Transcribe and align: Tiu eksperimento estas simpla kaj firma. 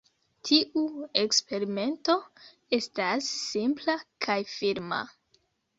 Tiu 0.47 0.85
eksperimento 1.23 2.17
estas 2.81 3.31
simpla 3.45 4.01
kaj 4.29 4.43
firma. 4.59 5.07